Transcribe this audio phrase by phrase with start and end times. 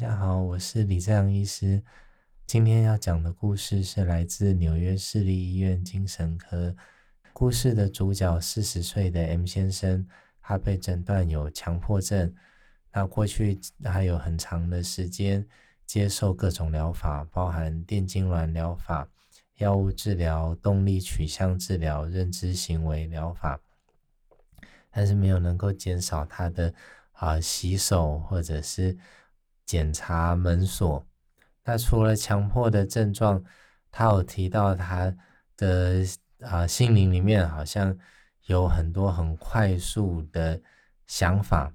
[0.00, 1.82] 大家好，我是李正阳医师。
[2.46, 6.74] 今天要讲的故事是来自纽约市立医院精神科。
[7.34, 10.08] 故事的主角四十岁的 M 先生，
[10.40, 12.34] 他被诊断有强迫症。
[12.94, 15.46] 那过去还有很长的时间
[15.84, 19.06] 接受各种疗法，包含电痉挛疗法、
[19.56, 23.60] 药物治疗、动力取向治疗、认知行为疗法，
[24.90, 26.72] 但是没有能够减少他的
[27.12, 28.96] 啊洗手或者是。
[29.70, 31.06] 检查门锁，
[31.62, 33.40] 那除了强迫的症状，
[33.88, 35.16] 他有提到他
[35.56, 36.04] 的
[36.40, 37.96] 啊心灵里面好像
[38.46, 40.60] 有很多很快速的
[41.06, 41.72] 想法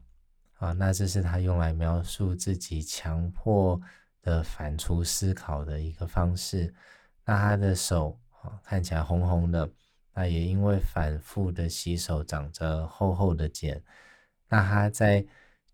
[0.57, 3.79] 啊，那这是他用来描述自己强迫
[4.21, 6.75] 的反刍思考的一个方式。
[7.23, 9.69] 那他的手啊看起来红红的，
[10.13, 13.81] 那也因为反复的洗手长着厚厚的茧。
[14.49, 15.25] 那他在。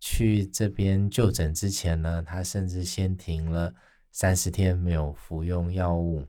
[0.03, 3.71] 去这边就诊之前呢，他甚至先停了
[4.11, 6.27] 三十天没有服用药物。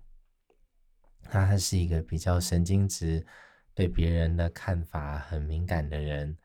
[1.22, 3.26] 他还是一个比较神经质、
[3.72, 6.36] 对别人的看法很敏感的人。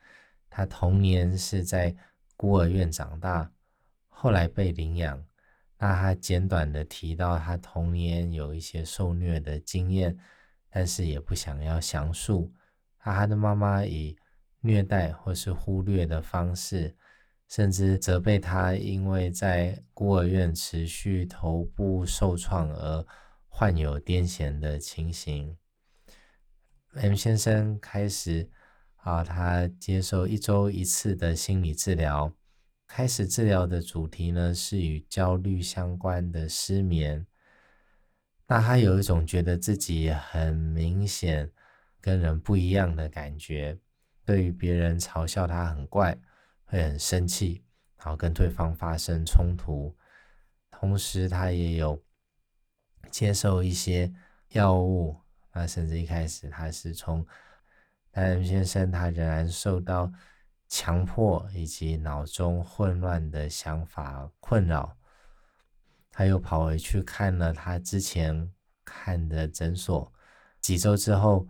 [0.49, 1.93] 他童年是在
[2.37, 3.51] 孤儿院长大，
[4.07, 5.21] 后来被领养。
[5.77, 10.17] 那他简短的提到他童年有一些受虐的经验，
[10.69, 12.53] 但是也不想要详述。
[12.97, 14.15] 他的妈妈以
[14.61, 16.95] 虐待或是忽略的方式。
[17.47, 23.05] 甚至责备他，因为在孤儿院持续头部受创而
[23.47, 25.57] 患有癫痫的情形。
[26.93, 28.49] M 先生开始
[28.97, 32.33] 啊，他接受一周一次的心理治疗。
[32.87, 37.25] 开始治疗的主题呢是与焦虑相关的失眠。
[38.47, 41.51] 那他有一种觉得自己很明显
[41.99, 43.77] 跟人不一样的感觉，
[44.23, 46.17] 对于别人嘲笑他很怪。
[46.67, 47.63] 会很生气，
[47.97, 49.95] 然后跟对方发生冲突。
[50.69, 52.01] 同时，他也有
[53.09, 54.13] 接受一些
[54.49, 55.19] 药物。
[55.53, 57.25] 那甚至一开始，他是从
[58.11, 60.11] 但先生，他仍然受到
[60.67, 64.95] 强迫以及脑中混乱的想法困扰。
[66.11, 68.53] 他又跑回去看了他之前
[68.85, 70.13] 看的诊所。
[70.61, 71.47] 几周之后。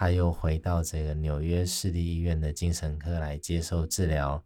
[0.00, 4.40] 他又回到这个纽约市立医院的精神科来接受治疗。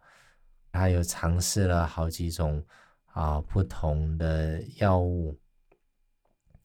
[0.73, 2.65] 他又尝试了好几种
[3.09, 5.39] 啊不同的药物。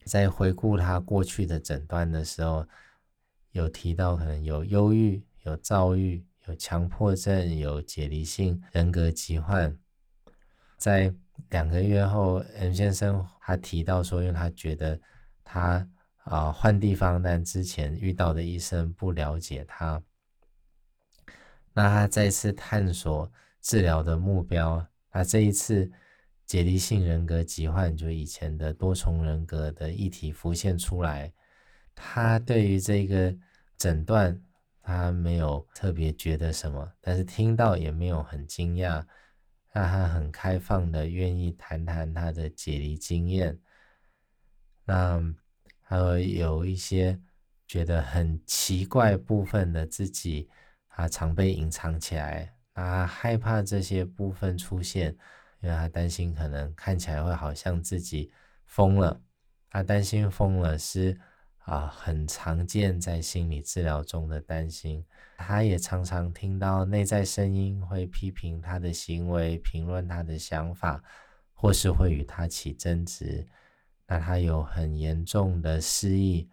[0.06, 2.66] 在回顾他过去的诊断的时候，
[3.52, 9.78] 有提到可能有忧郁、有躁郁、有强迫症、有解离性人格疾患。
[10.78, 11.14] 在
[11.50, 14.98] 两个月后，M 先生他提到说，因为他觉得
[15.44, 15.86] 他。
[16.30, 20.04] 啊，换地方，但之前遇到的医生不了解他。
[21.74, 24.86] 那他再次探索治疗的目标。
[25.14, 25.90] 那这一次
[26.46, 31.32] 解离性人格疾患，就以前的多重人格的议题浮现出来。
[31.96, 33.34] 他对于这个
[33.78, 34.38] 诊断，
[34.82, 39.06] 他没有特别觉得什么，但是听到也没有很惊讶。
[39.74, 43.58] 那他很开放的，愿意谈谈他的解离经验。
[44.84, 45.34] 那。
[45.90, 47.18] 还有有一些
[47.66, 50.50] 觉得很奇怪部分的自己，
[50.90, 55.16] 他常被隐藏起来，他害怕这些部分出现，
[55.62, 58.30] 因为他担心可能看起来会好像自己
[58.66, 59.22] 疯了。
[59.70, 61.18] 他担心疯了是
[61.60, 65.06] 啊，很常见在心理治疗中的担心。
[65.38, 71.02] 他也常常听到内在声音会批评他的行为，评论他的想法，
[71.54, 73.48] 或是会与他起争执。
[74.08, 76.50] 那他有很严重的失忆，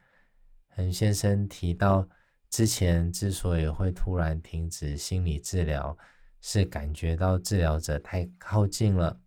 [0.66, 2.09] 很先生提到，
[2.50, 5.97] 之前之所以会突然停止心理治疗，
[6.41, 9.20] 是感觉到治疗者太靠近了，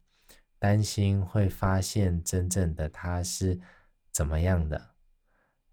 [0.60, 3.58] 担心会发现真正的他是
[4.12, 4.96] 怎么样的。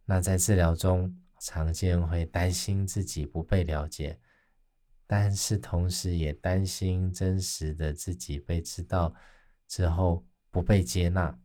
[0.05, 4.19] 那在治疗中，常见会担心自己不被了解，
[5.07, 9.13] 但是同时也担心真实的自己被知道
[9.67, 11.37] 之后不被接纳。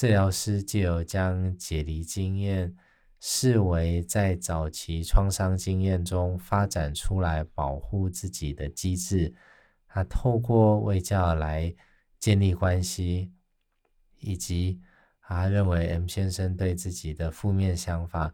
[0.00, 2.74] 治疗师就有将解离经验
[3.20, 9.34] 视为在早期创伤经验中发展出来保护自己的机制。
[9.86, 11.74] 他透过卫教来
[12.18, 13.30] 建立关系，
[14.20, 14.80] 以及
[15.20, 18.32] 他认为 M 先生对自己的负面想法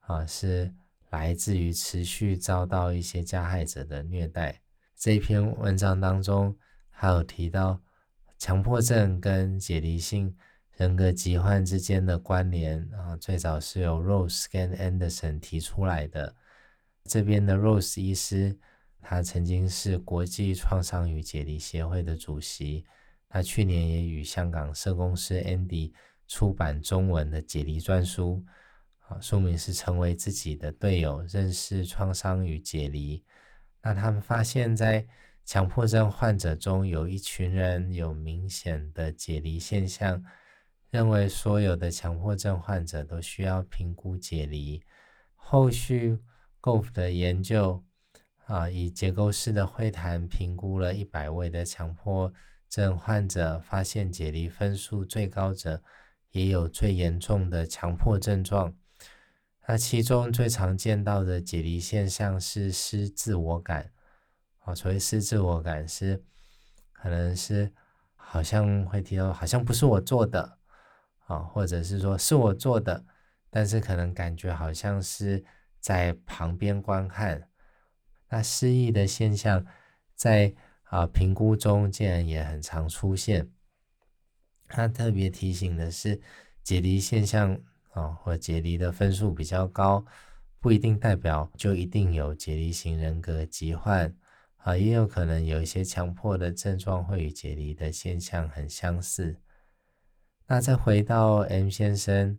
[0.00, 0.72] 啊是
[1.10, 4.62] 来自于持续遭到一些加害者的虐待。
[4.96, 6.56] 这篇文章当中
[6.88, 7.82] 还有提到
[8.38, 10.34] 强迫症跟解离性。
[10.82, 16.34] 人格疾患之间的关联啊，最早是由 Rose 跟 Anderson 提出来的。
[17.04, 18.58] 这边的 Rose 医师，
[19.00, 22.84] 他曾经是国际创伤与解离协会的主席。
[23.28, 25.92] 他去年也与香港社工师 Andy
[26.26, 28.44] 出版中文的解离专书，
[29.06, 33.18] 啊，书名是《成为自己的队友：认识创伤与解离》。
[33.82, 35.06] 那他们发现，在
[35.44, 40.20] 强迫症患者中有一群人有明显的解离现象，
[40.92, 44.82] 认为所有的强迫症患者都需要评估解离。
[45.34, 46.18] 后续
[46.60, 47.82] Golf 的研究
[48.44, 52.30] 啊，以结构式的会谈评估了一百位的强迫
[52.68, 55.82] 症患者，发现解离分数最高者
[56.32, 58.74] 也有最严重的强迫症状。
[59.66, 63.90] 那其中最常见到的解离现象是失自我感，
[64.58, 66.22] 啊，所谓失自我感是，
[66.92, 67.72] 可能是
[68.14, 70.58] 好像会提到好像不是我做的，
[71.32, 73.04] 啊，或者是说是我做的，
[73.48, 75.44] 但是可能感觉好像是
[75.80, 77.48] 在旁边观看。
[78.28, 79.64] 那失忆的现象
[80.14, 83.50] 在啊评估中竟然也很常出现。
[84.68, 86.20] 他特别提醒的是
[86.62, 87.58] 解离现象。
[87.94, 90.02] 啊，或解离的分数比较高，
[90.60, 94.16] 不一定代表就一定有解离型人格疾患
[94.56, 99.38] 啊，也有可能有一些强迫的症状会与解离的现象很相似。
[100.46, 102.38] 那再回到 M 先生，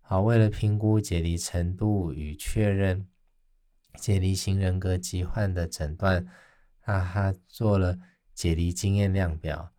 [0.00, 3.06] 啊，为了评估解离程度与确认
[3.96, 6.26] 解离型人格疾患的诊断，
[6.86, 7.96] 那他做了
[8.34, 9.70] 解离经验量表。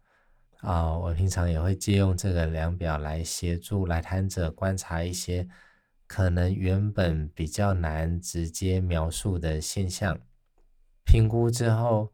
[0.61, 5.45] 啊，我平常也会借用这个量表来协助来谈者观察一些
[6.07, 10.17] 可能原本比较难直接描述的现象。
[11.03, 12.13] 评估之后，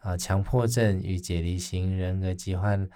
[0.00, 2.90] 啊，强迫症与解离型人格疾患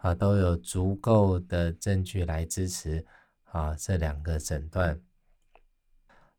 [0.00, 3.04] 啊都有足够的证据来支持
[3.44, 5.00] 啊这两个诊断。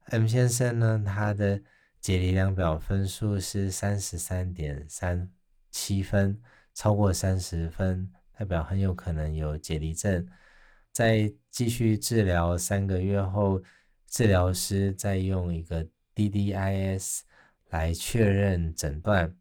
[0.06, 1.62] M 先生呢，他的
[2.00, 5.32] 解离量表分数是三十三点三
[5.72, 6.42] 七分。
[6.74, 10.26] 超过三十分，代表很有可能有解离症。
[10.94, 13.62] 在继续治疗三个月后，
[14.08, 15.86] 治疗师再用一个
[16.16, 17.20] DDIS
[17.72, 19.36] 来确认诊断。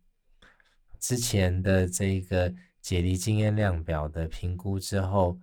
[0.98, 5.38] 之前的这个解离经验量表的评估之后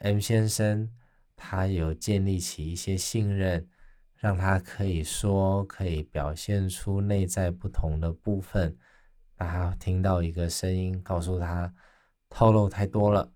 [0.00, 0.90] ，M 先生
[1.34, 3.68] 他有建立起一些信任，
[4.16, 8.76] 让他可以说，可以表现出内在不同的部分。
[9.38, 11.74] 他听到一个声音，告诉他
[12.28, 13.32] 透露太多了。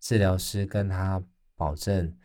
[0.00, 1.22] 治疗师跟他
[1.54, 2.16] 保证，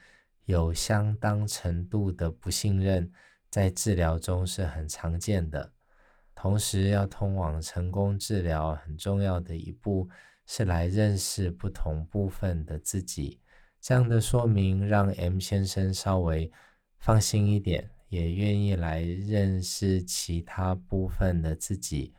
[0.45, 3.11] 有相当程度的不信任，
[3.49, 5.71] 在治疗中是很常见的。
[6.33, 10.09] 同时，要通往成功治疗很重要的一步，
[10.45, 13.39] 是来认识不同部分的自己。
[13.81, 16.51] 这样的说明让 M 先生稍微
[16.97, 22.13] 放心一点，也愿意来认识其他部分的自己。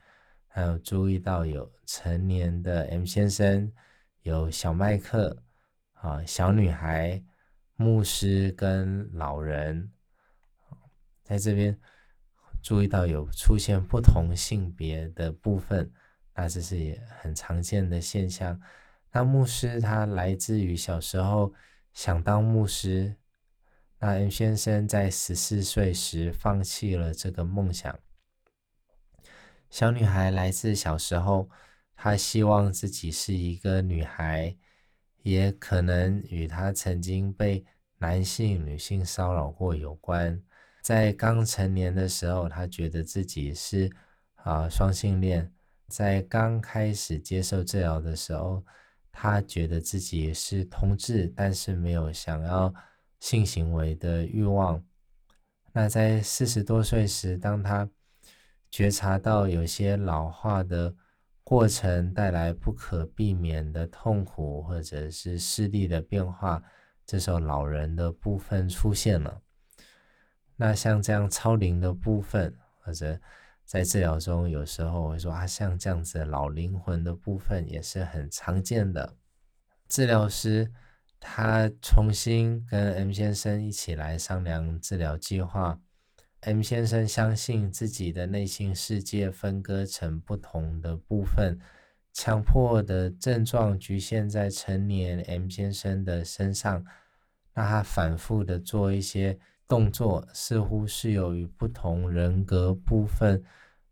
[0.46, 3.72] 还有注意到有成年的 M 先生，
[4.22, 5.42] 有小麦克
[5.92, 7.22] 啊，小女孩，
[7.74, 9.92] 牧师跟老人，
[11.22, 11.78] 在这边
[12.62, 15.92] 注意到有出现不同性别的部分，
[16.36, 18.60] 那这是也很常见的现象。
[19.10, 21.54] 那牧师他来自于小时候
[21.94, 23.16] 想当牧师，
[23.98, 27.98] 那 M 先生在十四岁时放弃了这个梦想。
[29.70, 31.48] 小女孩来自小时候，
[31.96, 34.54] 她希望自己是一个女孩，
[35.22, 37.64] 也可能与她曾经被
[37.98, 40.40] 男性、女性骚扰过有关。
[40.82, 43.90] 在刚成年的时候，她觉得自己是
[44.34, 45.50] 啊双性恋。
[45.88, 48.64] 在刚开始接受治疗的时候，
[49.12, 52.74] 他觉得自己是同志，但是没有想要
[53.20, 54.84] 性行为的欲望。
[55.72, 57.88] 那在四十多岁时，当他
[58.70, 60.94] 觉察到有些老化的
[61.44, 66.62] 过程带来不可避免的痛苦，或者是视力的变化，
[67.06, 69.40] 这时候老人的部分出现了。
[70.56, 73.20] 那像这样超龄的部分，或者
[73.66, 79.16] 在治疗中有时候我会说啊，像这样子老灵魂的部分也是很常见的。
[79.88, 80.72] 治疗师
[81.18, 85.80] 他重新跟 M 先生一起来商量治疗计划。
[86.42, 91.58] M 先生相信自己的内心世界分割成不同的部分，
[92.12, 96.84] 强迫的症状局限在成年 M 先生的身上。
[97.54, 99.36] 那他反复的做一些
[99.68, 103.42] 动作，似乎是由于不同人格部分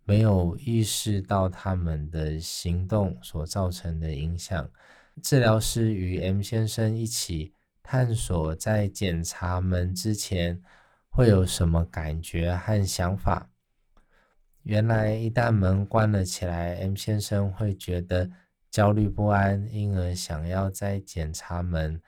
[0.05, 4.71] 没有意识到他们的行动所造成的影响。
[5.23, 7.53] 治疗师与 M 先生一起
[7.83, 10.63] 探索，在检查门之前。
[11.17, 13.49] 会有什么感觉和想法？
[14.65, 18.29] 原来一旦门关了起来，M 先生会觉得
[18.69, 22.03] 焦虑不安，因而想要再检查门，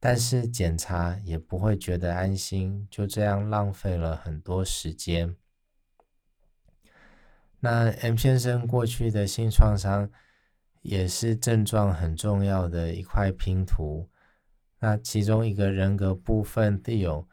[0.00, 5.36] 但是检查也不会觉得安心，就这样浪费了很多时间。
[7.60, 10.08] 那 M 先生过去的性创伤
[10.82, 14.08] 也是症状很重要的一块拼图。
[14.78, 17.26] 那其中一个人格部分 Theo，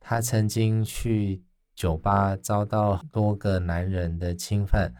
[0.00, 1.44] 他曾经去
[1.76, 4.92] 酒吧遭到多个男人的侵犯，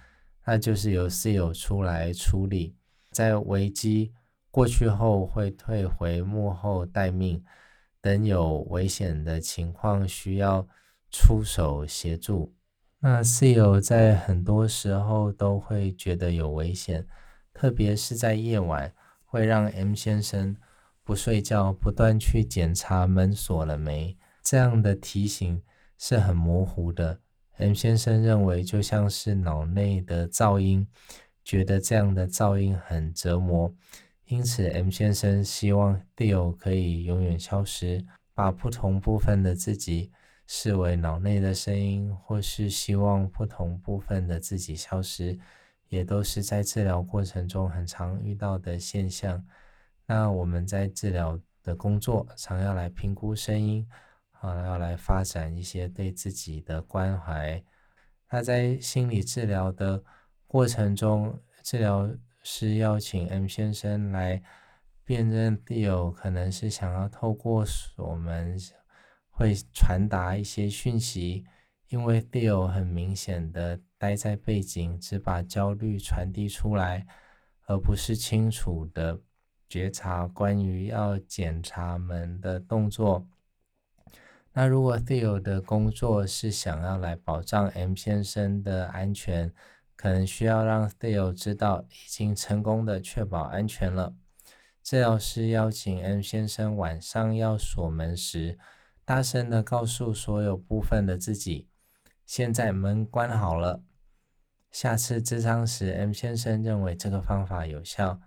[0.47, 2.77] 那就是由室友出来处理，
[3.11, 4.15] 在危机
[4.53, 7.43] 过去后会退回幕后待命，
[8.03, 10.69] 等有危险的情况需要
[11.11, 12.55] 出手协助。
[13.01, 17.07] 那室友在很多时候都会觉得有危险，
[17.55, 18.95] 特别是在夜晚，
[19.25, 20.55] 会让 M 先生
[21.03, 24.17] 不睡觉，不断去检查门锁了没。
[24.43, 25.63] 这样的提醒
[25.97, 27.19] 是很模糊的。
[27.57, 30.87] M 先生认为就像是脑内的噪音，
[31.43, 33.75] 觉得这样的噪音很折磨，
[34.33, 40.11] 因此 M 先生希望 Theo 可以永远消失，把不同部分的自己。
[40.47, 45.39] 视为脑内的声音，或是希望不同部分的自己消失，
[45.89, 49.43] 也都是在治疗过程中很常遇到的现象。
[50.07, 53.87] 那我们在治疗的工作，常要来评估声音，
[54.33, 57.63] 啊，要来发展一些对自己的关怀。
[58.31, 60.03] 那在心理治疗的
[60.47, 62.11] 过程中，治疗
[62.43, 64.43] 是邀请 M 先生来
[65.05, 67.65] 辨认 Theo，可能是想要透过
[67.97, 68.59] 我们。
[69.35, 71.47] 会传达一些讯息，
[71.89, 77.07] 因为 Theo 很明显的待在背景，只把焦虑传递出来，
[77.65, 79.19] 而不是清楚的
[79.71, 83.27] 觉察关于要检查门的动作。
[84.53, 89.51] 那如果 Theo 的工作是想要来保障 M 先生的安全，
[89.97, 94.15] 可能需要让 Theo 知道已经成功的确保安全了。
[94.83, 98.59] 治疗师邀请 M 先生晚上要锁门时。
[99.05, 101.69] 大声的告诉所有部分的自己，
[102.25, 103.83] 现在门关好了。
[104.71, 108.21] 下次智商时，M 先生认为这个方法有效，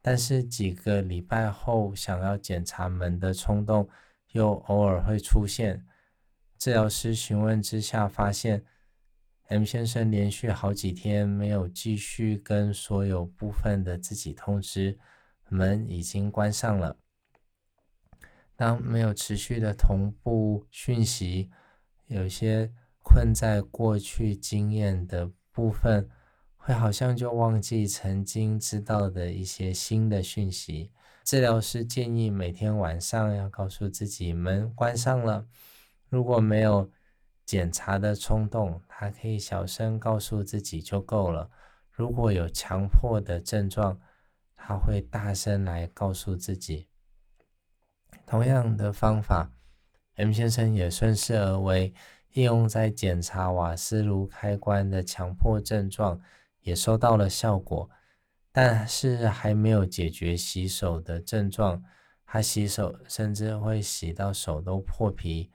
[0.00, 3.86] 但是几个礼拜后，想要检查门的冲动
[4.32, 5.84] 又偶尔会出现。
[6.56, 8.64] 治疗师询问之下，发现
[9.50, 14.98] M 先生连续好几天没有继续跟所有部分的自己通知，
[15.48, 16.98] 门已经关上了。
[18.54, 21.50] 当没有持续的同步讯息，
[22.08, 22.70] 有些
[23.02, 26.10] 困在过去经验的部分，
[26.54, 30.92] 会好像就忘记曾经知道的一些新的讯息。
[31.24, 35.46] 治疗师建议每天晚上要告诉自己门关上了。
[36.10, 36.90] 如果没有
[37.48, 41.48] 检查的冲动，他可以小声告诉自己就够了。
[41.90, 43.98] 如果有强迫的症状，
[44.54, 46.88] 他会大声来告诉自己。
[48.26, 49.50] 同样的方法
[50.16, 51.94] ，M 先生也顺势而为，
[52.34, 56.20] 应用在检查瓦斯炉开关的强迫症状，
[56.60, 57.88] 也收到了效果，
[58.52, 61.82] 但是还没有解决洗手的症状。
[62.26, 65.50] 他洗手甚至会洗到手都破皮。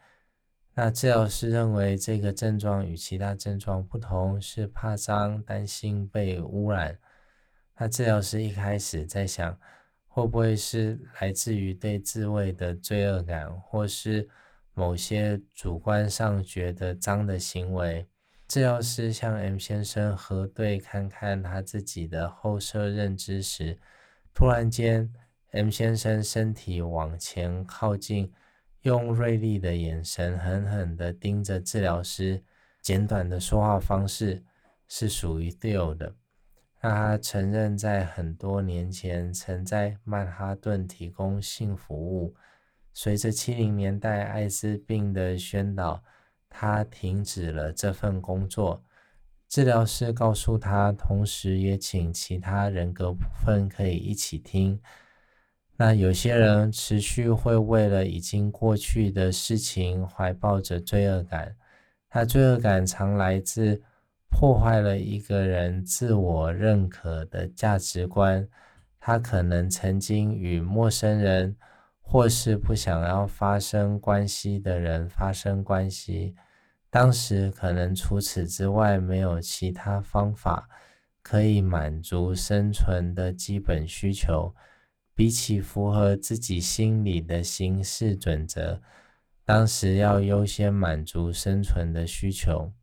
[0.74, 6.98] 那治疗师认为这个症状与其他症状不同，是怕脏，担心被污染。
[7.78, 9.60] 那治疗师一开始在想。
[10.16, 14.30] 会不会是来自于对自慰的罪恶感，或是
[14.76, 18.08] 某些主观上觉得脏的行为？
[18.48, 23.80] 治疗师向 M 先生核对看看他自己的后设认知时，
[24.36, 25.12] 突然间
[25.50, 28.32] ，M 先生身体往前靠近，
[28.84, 32.44] 用锐利的眼神狠狠地盯着治疗师，
[32.82, 34.44] 简短的说话方式
[34.90, 36.14] 是属于 Theo 的。
[36.82, 42.36] 让他承认，在很多年前曾在曼哈顿提供性服务。
[42.92, 46.04] 随着七零年代艾滋病的宣导，
[46.50, 48.84] 他停止了这份工作。
[49.48, 54.82] 治疗师告诉他，同时也请其他人格部分可以一起听。
[55.78, 61.56] 那有些人持续会为了已经过去的事情怀抱着罪恶感，
[62.10, 63.82] 他罪恶感常来自。
[64.36, 68.46] 破坏了一个人自我认可的价值观，
[69.00, 71.56] 他可能曾经与陌生人
[72.02, 76.34] 或是不想要发生关系的人发生关系，
[76.90, 80.68] 当时可能除此之外没有其他方法
[81.22, 84.52] 可以满足生存的基本需求，
[85.16, 88.82] 比起符合自己心里的行事准则，
[89.46, 92.74] 当时要优先满足生存的需求。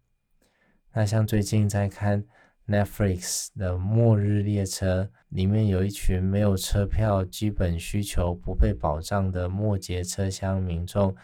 [0.93, 2.25] 那像最近在看
[2.67, 11.15] Netflix 的《末日列车》，里面有一群没有车票、基本需求不被保障的末节车厢民众，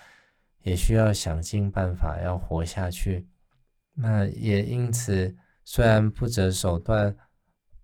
[0.62, 3.28] 也需要想尽办法要活下去。
[3.94, 7.16] 那也因此，虽然不择手段、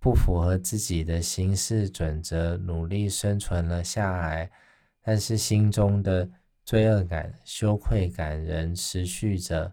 [0.03, 4.51] 不符合自己的行事准则，努力生存了下来，
[5.01, 6.29] 但是心中的
[6.63, 9.73] 罪恶感、羞愧感仍持续着。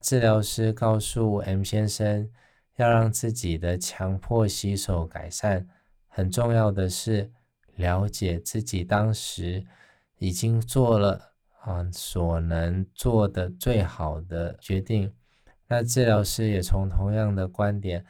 [0.00, 2.28] 治疗师告诉 M 先生。
[2.76, 5.66] 要让自己的强迫洗手改善，
[6.08, 7.32] 很重要的是
[7.76, 9.64] 了解自己当时
[10.18, 15.10] 已经做了啊所能做的最好的决定。
[15.66, 18.04] 那治疗师也从同样的观点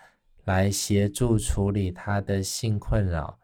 [0.47, 3.38] 来协助处理他的性困扰。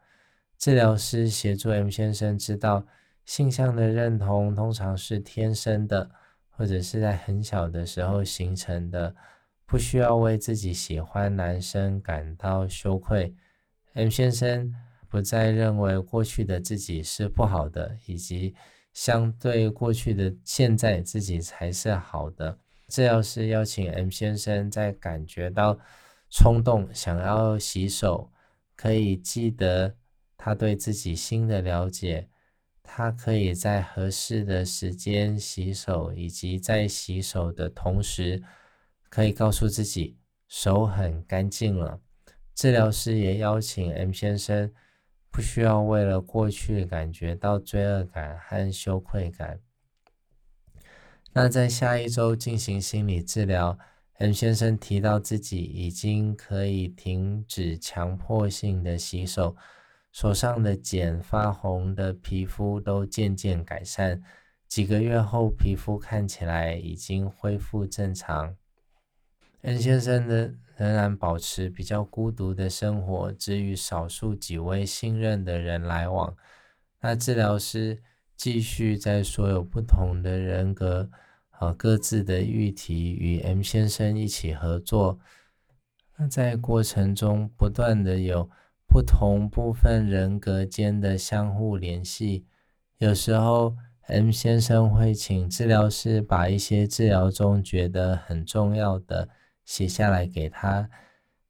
[0.56, 2.87] 治疗师协助 M 先生知道，
[3.26, 6.11] 性向的认同通常是天生的，
[6.49, 9.14] 或者是在很小的时候形成的。
[9.64, 13.35] 不需要为自己喜欢男生感到羞愧。
[13.94, 14.71] M 先生
[15.09, 18.54] 不再认为过去的自己是不好的，以及
[18.92, 22.59] 相对过去的现在自己才是好的。
[22.88, 25.78] 治疗师邀请 M 先生在感觉到
[26.32, 28.32] 冲动想要洗手，
[28.74, 29.94] 可以记得
[30.36, 32.28] 他对自己新的了解，
[32.82, 38.42] 他可以在合适的时间洗手，以及在洗手的同时。
[39.10, 40.16] 可以告诉自己
[40.48, 42.00] 手很干净了。
[42.54, 44.72] 治疗师也邀请 M 先生
[45.30, 49.60] 不需要为了过去感觉到罪恶感和羞愧感。
[51.34, 53.78] 那在下一周进行心理治疗
[54.19, 59.57] ，M 先生提到自己已经可以停止强迫性的洗手，
[60.12, 64.23] 手上的茧、发红的皮肤都渐渐改善。
[64.69, 68.57] 几个月后，皮肤看起来已经恢复正常。
[69.61, 76.35] N 先生的仍然保持比较孤独的生活，只与少数几位信任的人来往。
[77.00, 78.02] 那治疗师
[78.37, 81.10] 继续在所有不同的人格
[81.66, 85.18] 啊各自的议题与 M 先生一起合作。
[86.16, 88.50] 那在过程中不断的有
[88.86, 92.46] 不同部分人格间的相互联系。
[92.98, 99.28] 有时候 M 先生会请治疗师把一些治疗中觉得很重要的。
[99.64, 100.90] 写下来给他，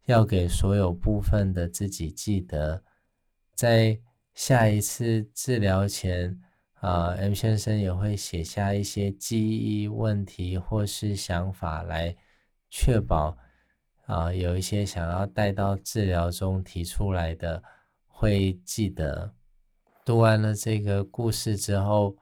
[0.04, 2.84] 要给所有部分的自己记得，
[3.54, 3.98] 在
[4.34, 6.38] 下一次治疗前，
[6.82, 12.14] 啊，M 先生也会写下一些记忆问题或是想法，来
[12.68, 13.38] 确保
[14.06, 17.62] 啊，有一些想要带到治疗中提出来的
[18.06, 19.32] 会记得。
[20.04, 22.16] 读完了这个故事之后，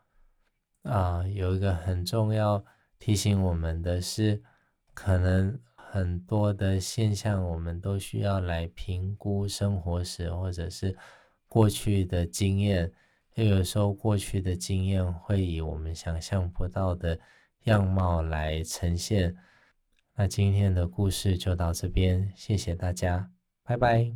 [0.83, 2.63] 啊，有一个很重要
[2.99, 4.43] 提醒我们的是，
[4.95, 5.59] 可能。
[5.93, 10.97] 很多的现象，我们都需要来评估生活史或者是
[11.49, 12.93] 过去的经验。
[13.41, 17.19] 就有时候，过去的经验会以我们想象不到的
[17.65, 19.35] 样貌来呈现。
[20.15, 23.31] 那今天的故事就到这边，谢谢大家，
[23.65, 24.09] 拜拜。